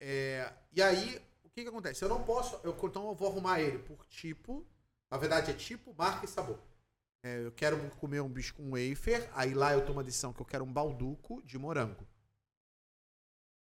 [0.00, 1.22] É, e aí,
[1.56, 2.04] que, que acontece?
[2.04, 2.60] Eu não posso.
[2.62, 4.66] Eu, então eu vou arrumar ele por tipo.
[5.10, 6.58] Na verdade, é tipo, marca e sabor.
[7.24, 10.40] É, eu quero comer um bisco um wafer, aí lá eu tomo a decisão que
[10.42, 12.06] eu quero um balduco de morango.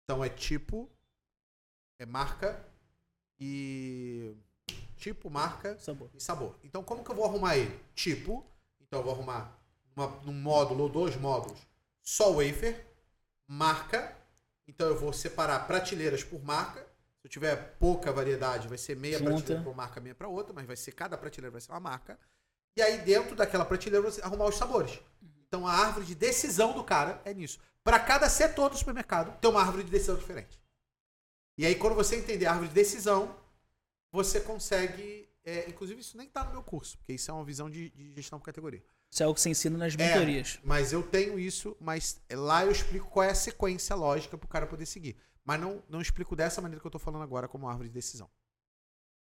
[0.04, 0.90] Então é tipo,
[1.98, 2.64] é marca
[3.40, 4.34] e.
[4.96, 6.10] Tipo, marca Sabor.
[6.12, 6.58] e sabor.
[6.64, 7.78] Então como que eu vou arrumar ele?
[7.94, 8.44] Tipo,
[8.80, 9.56] então eu vou arrumar
[9.96, 11.60] uma- num módulo ou dois módulos
[12.02, 12.84] só wafer,
[13.46, 14.16] marca,
[14.66, 16.87] então eu vou separar prateleiras por marca.
[17.28, 19.30] Se eu tiver pouca variedade, vai ser meia Junta.
[19.32, 21.80] prateleira para uma marca, meia para outra, mas vai ser cada prateleira vai ser uma
[21.80, 22.18] marca.
[22.74, 24.98] E aí dentro daquela prateleira você arrumar os sabores.
[25.46, 27.58] Então a árvore de decisão do cara é nisso.
[27.84, 30.58] Para cada setor do supermercado tem uma árvore de decisão diferente.
[31.58, 33.36] E aí quando você entender a árvore de decisão,
[34.10, 37.68] você consegue, é, inclusive isso nem tá no meu curso, porque isso é uma visão
[37.68, 38.82] de, de gestão por categoria.
[39.10, 40.58] Isso é algo que você ensina nas É, mentorias.
[40.64, 44.66] mas eu tenho isso, mas lá eu explico qual é a sequência lógica pro cara
[44.66, 45.16] poder seguir.
[45.48, 48.28] Mas não, não explico dessa maneira que eu tô falando agora como árvore de decisão.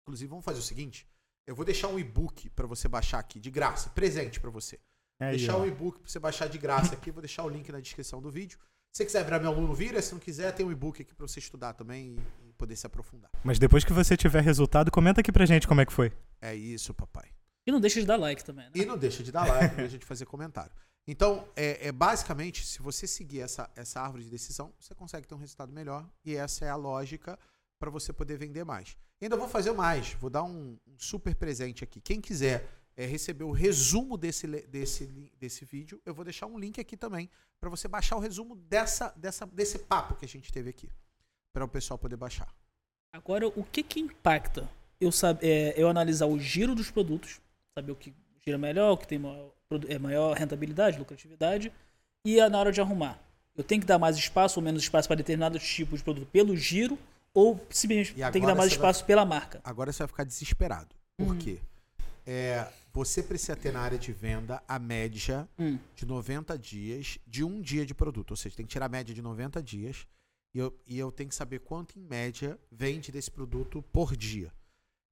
[0.02, 1.08] Inclusive, vamos fazer o seguinte:
[1.46, 4.78] eu vou deixar um e-book para você baixar aqui, de graça, presente para você.
[5.18, 7.80] É deixar um e-book para você baixar de graça aqui, vou deixar o link na
[7.80, 8.58] descrição do vídeo.
[8.92, 10.02] Se você quiser virar meu aluno, vira.
[10.02, 12.86] Se não quiser, tem um e-book aqui para você estudar também e, e poder se
[12.86, 13.30] aprofundar.
[13.42, 16.12] Mas depois que você tiver resultado, comenta aqui pra gente como é que foi.
[16.42, 17.30] É isso, papai.
[17.66, 18.72] E não deixa de dar like também, né?
[18.74, 20.72] E não deixa de dar like, não deixa de fazer comentário.
[21.06, 25.34] Então, é, é basicamente, se você seguir essa, essa árvore de decisão, você consegue ter
[25.34, 26.08] um resultado melhor.
[26.24, 27.38] E essa é a lógica
[27.78, 28.96] para você poder vender mais.
[29.20, 32.00] Ainda vou fazer mais, vou dar um, um super presente aqui.
[32.00, 35.06] Quem quiser é, receber o resumo desse, desse,
[35.38, 37.28] desse vídeo, eu vou deixar um link aqui também
[37.60, 40.88] para você baixar o resumo dessa, dessa, desse papo que a gente teve aqui.
[41.52, 42.52] Para o pessoal poder baixar.
[43.12, 47.40] Agora, o que que impacta eu, sab é, eu analisar o giro dos produtos,
[47.74, 49.52] saber o que gira melhor, o que tem maior,
[49.88, 51.72] é, maior rentabilidade, lucratividade,
[52.24, 53.18] e a- na hora de arrumar?
[53.56, 56.56] Eu tenho que dar mais espaço ou menos espaço para determinados tipos de produto pelo
[56.56, 56.98] giro,
[57.34, 59.60] ou simplesmente tem que dar mais você vai- espaço pela marca?
[59.64, 60.94] Agora você vai ficar desesperado.
[61.16, 61.38] Por Hum.
[61.38, 61.58] quê?
[62.26, 65.78] É, você precisa ter na área de venda a média Hum.
[65.96, 68.30] de 90 dias de um dia de produto.
[68.32, 70.06] Ou seja, tem que tirar a média de 90 dias
[70.54, 74.52] e eu, e eu tenho que saber quanto, em média, vende desse produto por dia.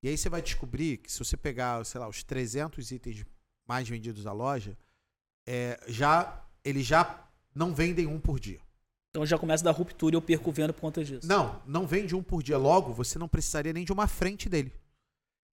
[0.03, 3.25] E aí você vai descobrir que se você pegar, sei lá, os 300 itens
[3.71, 4.77] mais vendidos da loja,
[5.47, 8.61] é, já eles já não vendem um por dia.
[9.11, 11.25] Então já começa a dar ruptura e eu perco venda por conta disso.
[11.29, 12.59] Não, não vende um por dia.
[12.59, 14.73] Logo, você não precisaria nem de uma frente dele.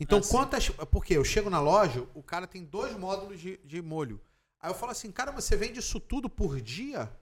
[0.01, 0.71] Então, Ah, quantas.
[0.91, 4.19] Porque eu chego na loja, o cara tem dois módulos de, de molho.
[4.61, 7.13] Aí eu falo assim, cara, você vende isso tudo por dia?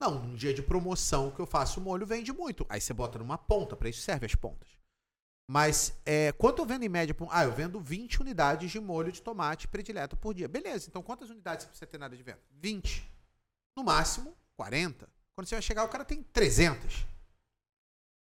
[0.00, 2.66] Não, num dia de promoção que eu faço o molho vende muito.
[2.68, 4.68] Aí você bota numa ponta, para isso serve as pontas.
[5.52, 7.14] Mas é, quanto eu vendo em média?
[7.30, 10.48] Ah, eu vendo 20 unidades de molho de tomate predileto por dia.
[10.48, 12.40] Beleza, então quantas unidades você ter na área de venda?
[12.52, 13.06] 20.
[13.76, 15.06] No máximo, 40.
[15.34, 17.06] Quando você vai chegar, o cara tem 300.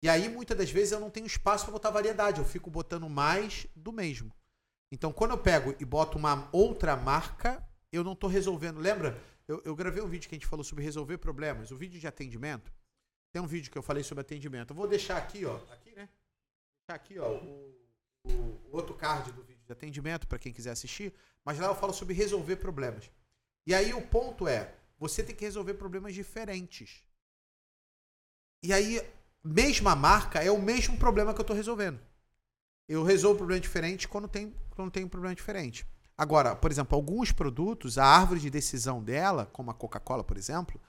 [0.03, 2.41] E aí, muitas das vezes, eu não tenho espaço para botar variedade.
[2.41, 4.33] Eu fico botando mais do mesmo.
[4.91, 8.77] Então, quando eu pego e boto uma outra marca, eu não estou resolvendo.
[8.77, 9.17] Lembra?
[9.47, 11.71] Eu, eu gravei um vídeo que a gente falou sobre resolver problemas.
[11.71, 12.73] O vídeo de atendimento.
[13.31, 14.71] Tem um vídeo que eu falei sobre atendimento.
[14.71, 15.55] Eu vou deixar aqui, ó.
[15.71, 16.09] Aqui, né?
[16.91, 17.29] Deixar aqui, ó.
[17.29, 17.75] O,
[18.27, 21.13] o- outro card do vídeo de atendimento, para quem quiser assistir.
[21.43, 23.09] Mas lá eu falo sobre resolver problemas.
[23.65, 27.03] E aí, o ponto é: você tem que resolver problemas diferentes.
[28.63, 29.01] E aí,
[29.43, 31.99] mesma marca é o mesmo problema que eu estou resolvendo.
[32.87, 35.85] Eu resolvo problema diferente quando tem, quando tem um problema diferente.
[36.17, 40.79] Agora, por exemplo, alguns produtos, a árvore de decisão dela, como a Coca-Cola, por exemplo,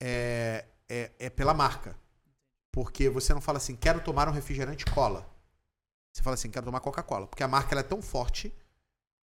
[0.00, 1.98] é, é, é pela marca.
[2.72, 5.28] Porque você não fala assim, quero tomar um refrigerante cola.
[6.12, 7.26] Você fala assim, quero tomar Coca-Cola.
[7.26, 8.54] Porque a marca ela é tão forte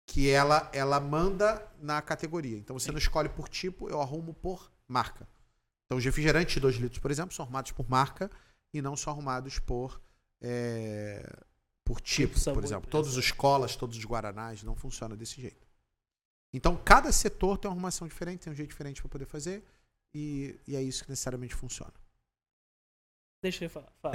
[0.07, 2.57] que ela, ela manda na categoria.
[2.57, 5.27] Então você não escolhe por tipo, eu arrumo por marca.
[5.85, 8.29] Então os refrigerantes de 2 litros, por exemplo, são arrumados por marca
[8.73, 10.01] e não são arrumados por,
[10.41, 11.43] é,
[11.85, 12.89] por tipo, sabor, por exemplo.
[12.89, 15.67] Todos os colas, todos os guaranás, não funciona desse jeito.
[16.53, 19.63] Então cada setor tem uma arrumação diferente, tem um jeito diferente para poder fazer
[20.13, 21.93] e, e é isso que necessariamente funciona.
[23.41, 23.87] Deixa eu falar.
[24.01, 24.13] Fala.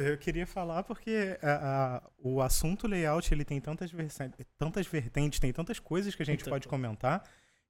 [0.00, 3.90] Eu queria falar porque a- a- o assunto layout ele tem tantas,
[4.58, 7.22] tantas vertentes, tem tantas coisas que a gente Muita pode comentar.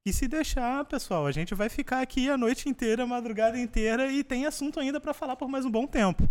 [0.06, 4.10] E se deixar, pessoal, a gente vai ficar aqui a noite inteira, a madrugada inteira
[4.10, 6.26] e tem assunto ainda para falar por mais um bom tempo.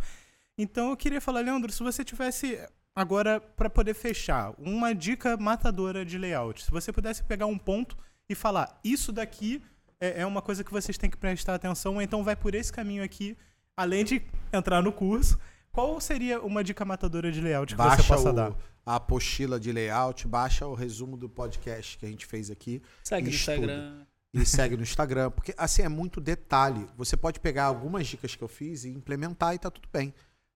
[0.58, 2.60] Então eu queria falar, Leandro, se você tivesse
[2.96, 7.96] agora para poder fechar uma dica matadora de layout, se você pudesse pegar um ponto
[8.28, 9.62] e falar isso daqui
[10.00, 12.72] é, é uma coisa que vocês têm que prestar atenção, ou então vai por esse
[12.74, 13.38] caminho aqui,
[13.78, 15.40] além de entrar no curso,
[15.72, 18.54] qual seria uma dica matadora de layout que Baixa você possa o- dar?
[18.86, 23.28] a apostila de layout, baixa o resumo do podcast que a gente fez aqui Segue
[23.30, 23.54] no Estuda.
[23.58, 24.06] Instagram.
[24.34, 25.32] e segue no Instagram.
[25.32, 26.88] Porque, assim, é muito detalhe.
[26.98, 30.14] Você pode pegar algumas dicas que eu fiz e implementar e tá tudo bem.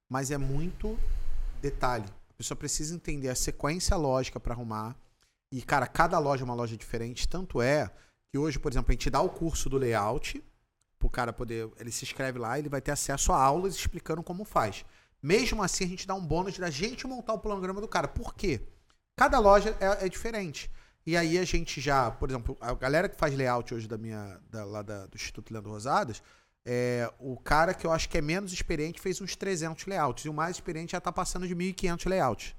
[0.09, 0.97] Mas é muito
[1.61, 2.05] detalhe.
[2.29, 4.95] A pessoa precisa entender a sequência lógica para arrumar.
[5.53, 7.27] E, cara, cada loja é uma loja diferente.
[7.27, 7.91] Tanto é
[8.31, 10.41] que hoje, por exemplo, a gente dá o curso do layout
[11.01, 11.69] pro cara poder.
[11.77, 14.85] Ele se inscreve lá ele vai ter acesso a aulas explicando como faz.
[15.21, 18.07] Mesmo assim, a gente dá um bônus da gente montar o planograma do cara.
[18.07, 18.61] Por quê?
[19.17, 20.71] Cada loja é, é diferente.
[21.05, 24.39] E aí a gente já, por exemplo, a galera que faz layout hoje da minha,
[24.49, 26.21] da, lá da- do Instituto Leandro Rosadas,
[26.65, 30.25] é, o cara que eu acho que é menos experiente fez uns 300 layouts.
[30.25, 32.55] E o mais experiente já tá passando de 1.500 layouts.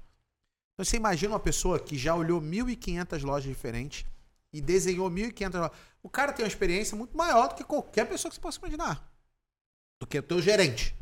[0.73, 4.05] Então você imagina uma pessoa que já olhou 1.500 lojas diferentes
[4.53, 5.77] e desenhou 1.500 lojas.
[6.01, 9.11] O cara tem uma experiência muito maior do que qualquer pessoa que você possa imaginar.
[9.99, 10.95] Do que o teu gerente.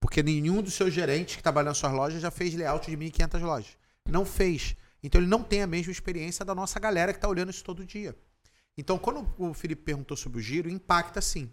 [0.00, 3.40] Porque nenhum dos seus gerentes que trabalham nas suas lojas já fez layout de 1.500
[3.40, 3.76] lojas.
[4.08, 4.74] Não fez.
[5.02, 7.84] Então ele não tem a mesma experiência da nossa galera que está olhando isso todo
[7.84, 8.16] dia.
[8.78, 11.50] Então, quando o Felipe perguntou sobre o giro, impacta sim.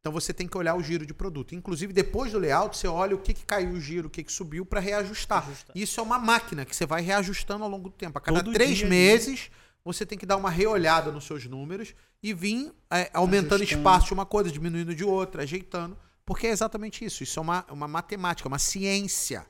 [0.00, 1.54] Então você tem que olhar o giro de produto.
[1.54, 4.30] Inclusive, depois do layout, você olha o que, que caiu o giro, o que, que
[4.30, 5.44] subiu para reajustar.
[5.44, 5.76] Ajustar.
[5.76, 8.16] Isso é uma máquina que você vai reajustando ao longo do tempo.
[8.16, 9.50] A cada Todo três dia, meses,
[9.86, 13.78] você tem que dar uma reolhada nos seus números e vir é, aumentando Ajustando.
[13.80, 15.96] espaço de uma coisa, diminuindo de outra, ajeitando.
[16.24, 17.22] Porque é exatamente isso.
[17.22, 19.46] Isso é uma, uma matemática, uma ciência.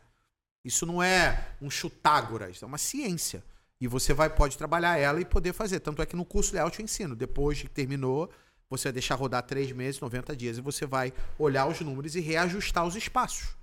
[0.63, 3.43] Isso não é um chutágoras, é uma ciência.
[3.81, 5.81] E você vai, pode trabalhar ela e poder fazer.
[5.81, 7.17] Tanto é que no curso layout eu ensino.
[7.17, 8.31] Depois que terminou,
[8.69, 12.21] você vai deixar rodar três meses, 90 dias, e você vai olhar os números e
[12.21, 13.57] reajustar os espaços.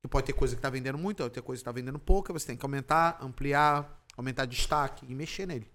[0.00, 2.32] Que pode ter coisa que está vendendo muito, pode ter coisa que está vendendo pouca,
[2.32, 5.68] você tem que aumentar, ampliar, aumentar destaque e mexer nele.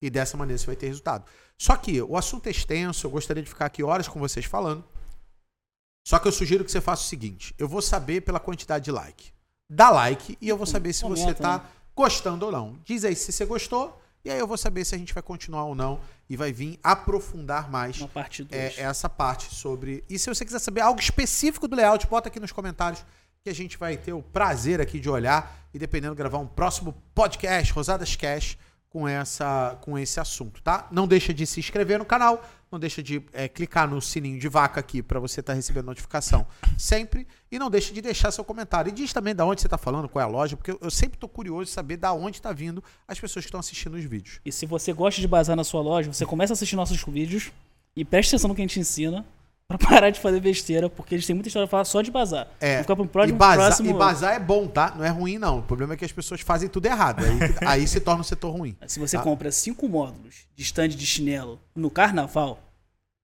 [0.00, 1.24] E dessa maneira você vai ter resultado.
[1.56, 4.84] Só que o assunto é extenso, eu gostaria de ficar aqui horas com vocês falando.
[6.06, 8.92] Só que eu sugiro que você faça o seguinte: eu vou saber pela quantidade de
[8.92, 9.32] like.
[9.70, 11.64] Dá like e eu vou saber se você Comenta, tá né?
[11.94, 12.78] gostando ou não.
[12.84, 15.64] Diz aí se você gostou, e aí eu vou saber se a gente vai continuar
[15.64, 18.78] ou não e vai vir aprofundar mais parte 2.
[18.78, 20.02] é, essa parte sobre.
[20.08, 23.04] E se você quiser saber algo específico do layout, bota aqui nos comentários
[23.42, 26.94] que a gente vai ter o prazer aqui de olhar e dependendo gravar um próximo
[27.14, 28.56] podcast, Rosadas Cash,
[28.90, 30.88] com essa com esse assunto, tá?
[30.90, 34.48] Não deixa de se inscrever no canal, não deixa de é, clicar no sininho de
[34.48, 36.46] vaca aqui para você estar recebendo notificação
[36.76, 38.90] sempre e não deixa de deixar seu comentário.
[38.90, 41.18] E diz também da onde você tá falando, qual é a loja, porque eu, sempre
[41.18, 44.40] tô curioso de saber da onde tá vindo as pessoas que estão assistindo os vídeos.
[44.44, 47.50] E se você gosta de bazar na sua loja, você começa a assistir nossos vídeos
[47.96, 49.26] e preste atenção no que a gente ensina
[49.68, 52.48] pra parar de fazer besteira, porque eles têm muita história pra falar só de bazar.
[52.58, 53.90] É, ficar pro e, próximo, bazar, próximo...
[53.90, 54.94] e bazar é bom, tá?
[54.96, 55.58] Não é ruim, não.
[55.58, 57.22] O problema é que as pessoas fazem tudo errado.
[57.24, 57.38] Aí,
[57.80, 58.74] aí se torna um setor ruim.
[58.86, 59.22] Se você Tá.
[59.22, 62.58] compra cinco módulos de stand de chinelo no carnaval,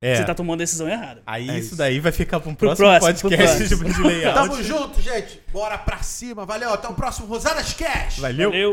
[0.03, 0.17] É.
[0.17, 1.23] você tá tomando decisão errada.
[1.27, 1.77] Aí É isso, isso.
[1.77, 3.95] daí vai ficar pra um Pro próximo próximo, pro podcast de, próximo.
[3.95, 4.35] de layout.
[4.35, 5.41] Tamo junto, gente.
[5.51, 6.45] Bora pra cima.
[6.45, 6.75] Valeu.
[6.75, 8.19] Até o próximo Rosadas Cash.
[8.19, 8.51] Valeu.
[8.51, 8.73] Valeu!